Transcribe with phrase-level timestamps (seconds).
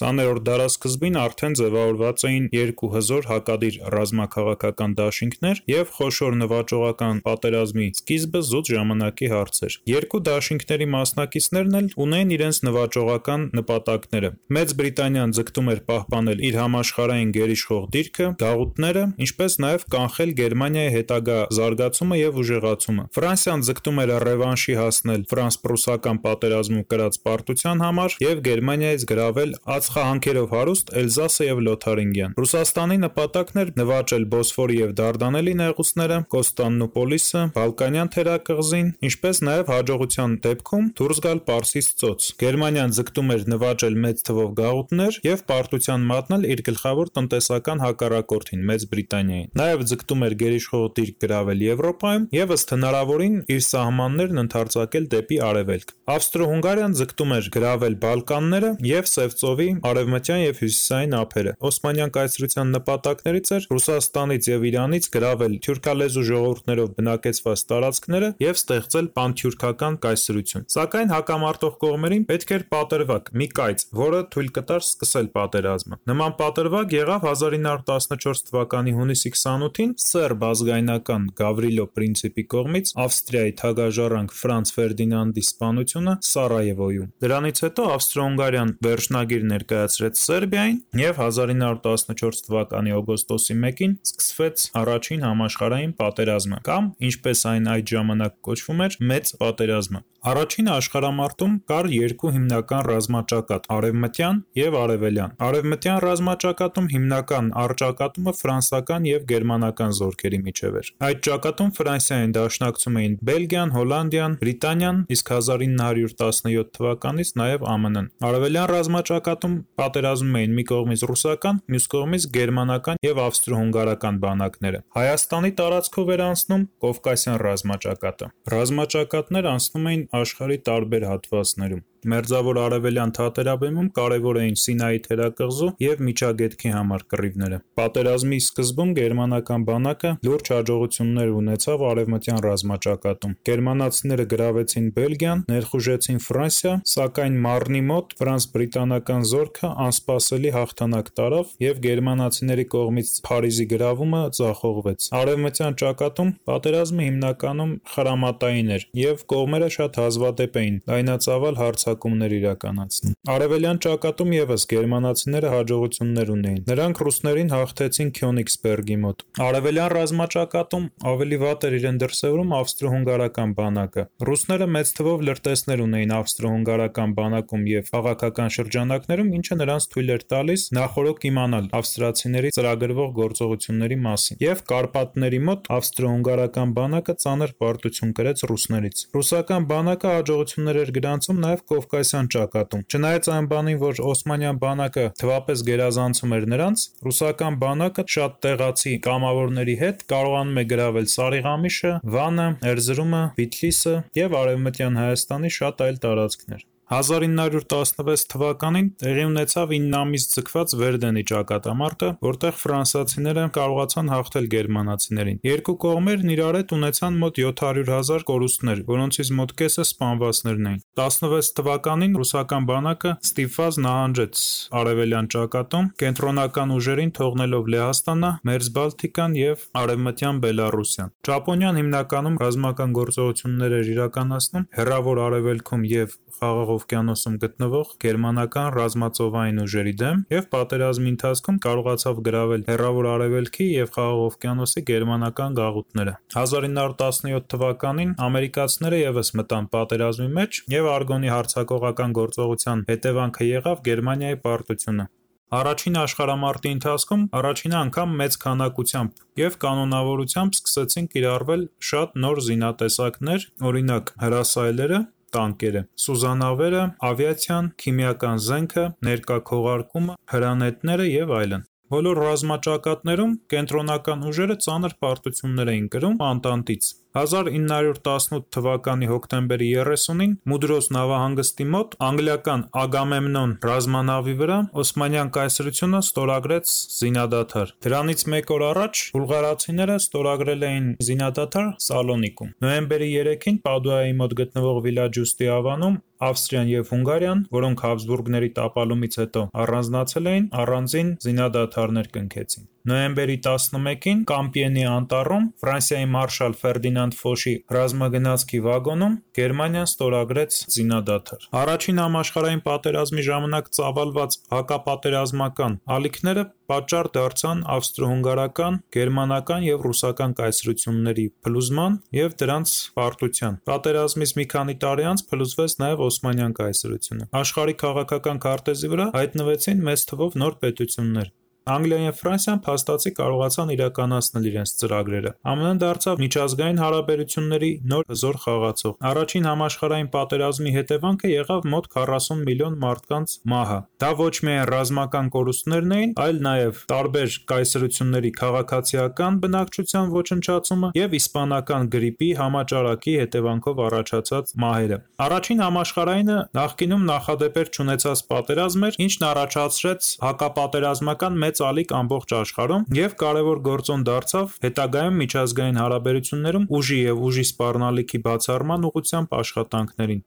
[0.00, 8.40] 20-րդ դարասկզբին արդեն ձևավորված էին երկու հզոր հակադիր ռազմաքաղաքական դաշինքներ և խոշոր նվաճողական պատերազմի սկիզբը
[8.50, 15.70] զուտ ժամանակի հարց էր։ Երկու դաշինքների մասնակիցներն էլ ունեին իրենց նվաճողական նպատակները։ Մեծ Բրիտանիան ձգտում
[15.74, 23.04] էր պահպանել իր համաշխարհային գերիշխող դիրքը, գաղութները, ինչպես նաև կանխել Գերմանիայի հետագա զարգացումը և ուժեղացումը։
[23.20, 29.54] Ֆրանսիան ձգտում էր ռևանշի հասնել ֆրանս-պրուսական պատերազմում կրած պարտության համար և Գերմանիայից գրավել
[29.90, 38.10] ածխահանքերով հարուստ Էլզասը և Լոթարինգիան։ Ռուսաստանի նպատակն էր նվաճել Բոսֆորի և Դարդանելի նեղուցները, Կոստանդնուպոլիսը, Բալկանյան
[38.14, 44.50] թերակղզին, ինչպես նաև հաջողության դեպքում դուրս գալ Պարսից ծոց։ Գերմանիան ձգտում էր նվաճել մեծ թվով
[44.60, 51.18] գաղութներ և պարտության մատնել իր գլխավոր տնտեսական հակառակորդին՝ Մեծ Բրիտանիային։ Նաև ձգտում էր գերիշխող դիրք
[51.24, 58.70] գրավել Եվրոպայում և ըստ հնարավորին իր սահմաններն ընդարձակել դեպի արևելք։ Ավստրո-Հունգարիան ձգտում էր գրավել Բալկանները
[58.90, 65.54] և Սև ծովի արևմտյան և հյուսիսային ափերը։ Օսմանյան կայսրության նպատակներից էր Ռուսաստանից և Իրանից գրավել
[65.66, 73.46] թյուրքալեզու ժողովուրդներով բնակեցված տարածքները և ստեղծել պանթյուրքական կայսրություն։ Սակայն հակամարտող կողմերին պետք էր պատրվակ՝ մի
[73.60, 81.26] կայծ, որը թույլ կտար սկսել պատերազմը։ Նման պատրվակ եղավ 1914 թվականի հունիսի 28-ին սերբ ազգայնական
[81.40, 90.78] Գավրիլո Պրինցիպի կողմից Ավստրիայի թագաժառանգ Ֆրանց Ֆերդինանդի սպանությունը Սարայևոյում։ Դրանից հետո Ավստրո-Հունգարիան վերջնագիր ներկայացրեց Սերբիային
[90.98, 98.86] և 1914 թվականի օգոստոսի 1-ին սկսվեց Առաջին համաշխարհային պատերազմը կամ, ինչպես այն այդ ժամանակ կոչվում
[98.86, 107.48] էր, Մեծ պատերազմը։ Առաջին աշխարհամարտում կար երկու հիմնական ռազմաճակատ՝ արևմտյան և արևելյան։ Արևմտյան ռազմաճակատում հիմնական
[107.62, 115.00] առճակատումը ֆրանսիական և գերմանական զորքերի միջև էր։ Այդ ճակատում Ֆրանսիային դաշնակցում էին Բելգիան, Հոլանդիան, Բրիտանիան,
[115.16, 123.00] իսկ 1917 թվականից նաև ԱՄՆ-ն։ Արևելյան ռազմաճակատում պատերազմում էին մի կողմից ռուսական, մյուս կողմից գերմանական
[123.06, 131.86] և ավստրո-հունգարական բանակները։ Հայաստանի տարածքով էր անցնում Կովկասյան ռազմաճակատը։ Ռազմաճակատներ անցնում էին աշխարհի տարբեր հատվածներում։
[132.08, 140.12] Մերձավոր Արևելյան թատերաբեմում կարևոր էին Սինայի թերակղզու և Միջագետքի համար կռիվները։ Պատերազմի սկզբում գերմանական բանակը
[140.26, 149.70] լուրջ հաջողություններ ունեցավ արևմտյան ռազմաճակատում։ Գերմանացիները գրավեցին Բելգիան, ներխուժեցին Ֆրանսիա, սակայն Մարնի մոտ ֆրանս-բրիտանական զորքը
[149.86, 158.86] անսպասելի հաղթանակ տարավ և գերմանացիների կողմից Փարիզի գրավումը ձախողվեց։ Արևմտյան ճակատում պատերազմը հիմնականում խրամատային էր,
[159.00, 161.60] և կողմերը շատ հազվադեպ էին լայնածավալ
[161.90, 170.84] հարձակումներ իրականացնում։ Արևելյան ճակատում ևս գերմանացիները հաջողություններ ունեին։ Նրանք ռուսներին հաղթեցին Քյոնիգսբերգի մոտ։ Արևելյան ռազմաճակատում
[171.10, 177.90] ավելի վատ էր իրեն դրսևորում ավստրո-հունգարական բանակը։ Ռուսները մեծ թվով լրտեսներ ունեին ավստրո-հունգարական բանակում և
[177.90, 185.40] քաղաքական շրջանակներում, ինչը նրանց թույլ էր տալիս նախօրոք իմանալ ավստրացիների ծրագրվող գործողությունների մասին։ Եվ Կարպատների
[185.50, 192.82] մոտ ավստրո-հունգարական բանակը ծանր պարտություն կրեց ռուսներից։ Ռուսական բանակը հաջողություններ էր գրանցում նաև Կովկասյան ճակատում։
[192.92, 199.76] Չնայած այն բանին, որ օսմանյան բանակը թվապես գերազանցում էր նրանց, ռուսական բանակը շատ տեղացի կամավորների
[199.80, 208.24] հետ կարողանում է գրավել Սարիղամիշը, Վանը, Էրզրումը, Վիթլիսը և Արևմտյան Հայաստանի շատ այլ տարածքներ։ 1916
[208.32, 216.32] թվականին տեղի ունեցավ 9 ամիս ձգված Վերդենի ճակատամարտը, որտեղ ֆրանսիացիները կարողացան հաղթել գերմանացիներին։ Երկու կողմերն
[216.34, 222.66] իրար հետ ունեցան մոտ 700 հազար կորուստներ, որոնցից մոտ կեսը սպանվածներն էին։ 16 թվականին ռուսական
[222.70, 224.42] բանակը ստիպված նահանջեց
[224.80, 233.94] արևելյան ճակատում՝ կենտրոնական ուժերին թողնելով Լեհաստանը, Մերձբալթիկան և արևմտյան Բելառուսյան։ Ճապոնիան հիմնականում ռազմական գործողություններ էր
[233.94, 242.24] իրականացնում Հեռավոր Արևելքում և Խաղաղ օվկիանոսում գտնվող գերմանական ռազմածովային ուժերի դեմ և պատերազմի ընթացքում կարողացավ
[242.30, 250.60] գրավել Հեռավոր Արևելքի և Խաղաղ օվկիանոսի գերմանական գաղութները։ 1917 թվականին ամերիկացիները ևս մտան պատերազմի մեջ,
[250.80, 255.10] և Արգոնի հարձակողական գործողության հետևանքը եղավ Գերմանիայի պարտությունը։
[255.50, 264.12] Առաջին աշխարհամարտի ընթացքում առաջին անգամ մեծ քանակությամբ և կանոնավորությամբ սկսեցին կիրառվել շատ նոր զինատեսակներ, օրինակ՝
[264.22, 265.00] հրասայլերը,
[265.36, 274.92] տանկերը, սուզանավերը, ավիացիան, քիմիական զենքը, ներկա քողարկումը, հրանետները և այլն։ Բոլոր ռազմաճակատներում կենտրոնական ուժերը ծանր
[275.04, 284.58] պարտություններ էին կրում Անտանտից։ 1918 թվականի հոկտեմբերի 30-ին Մուդրոս նավահանգստի մոտ անգլիական «Ագամեմնոն» ռազմանավի վրա
[284.82, 293.58] Օսմանյան կայսրությունը ստորագրեց զինադադար։ Դրանից մեկ օր առաջ բուլղարացիները ստորագրել էին զինադադար Սալոնիկում։ Նոյեմբերի 3-ին
[293.66, 301.12] Պադուայի մոտ գտնվող Վիլաջուստի ավանում Ավստրիան և Հունգարիան, որոնք Հաբսբուրգների տապալումից հետո առանձնացել էին, առանձին
[301.24, 311.44] զինադադարներ կնքեցին։ Նոյեմբերի 11-ին Կամպիենի անտառում Ֆրանսիայի մարշալ Ֆերդինանդ Ֆոշի ռազմագնացքի վագոնում Գերմանիան ստորագրեց զինադադար։
[311.60, 321.98] Առաջին համաշխարհային պատերազմի ժամանակ ծավալված հակապատերազմական ալիքները պատճառ դարձան ավստրո-հունգարական, գերմանական և ռուսական կայսրությունների փլուզման
[322.16, 328.94] և դրանց պարտության։ Պատերազմից մի քանի տարի անց փլուզվեց նաև Օսմանյան կայսրությունը։ Աշխարհի քաղաքական քարտեզի
[328.94, 331.34] վրա հայտնվեցին մեծ թվով նոր պետություններ։
[331.68, 338.94] Անգլիան և Ֆրանսիան փաստացի կարողացան իրականացնել իրենց ծրագրերը։ ԱՄՆ-ն դարձավ միջազգային հարաբերությունների նոր հզոր խաղացող։
[339.10, 345.94] Առաջին համաշխարհային պատերազմի հետևանքը եղավ մոտ 40 միլիոն մարդկանց մահը։ Դա ոչ միայն ռազմական կորուստներն
[346.00, 354.98] էին, այլ նաև տարբեր կայսրությունների քաղաքացիական բնակչության ոչնչացումը և իսպանական գրիպի համաճարակի հետևանքով առաջացած մահերը։
[355.20, 363.16] Առաջին համաշխարհայինը նախկինում նախադեպեր չունեցած պատերազմ էր, ինչն առաջացրեց հակապատերազմական մեծ ալիք ամբողջ աշխարհում և
[363.22, 370.22] կարևոր գործոն դարձավ հետագայում միջազգային հարաբերություններում ուժի և ուժի սպառնալիքի բացառման ուղղությամբ աշխատանքներին։